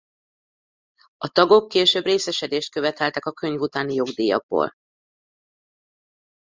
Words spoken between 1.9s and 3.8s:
részesedést követeltek a könyv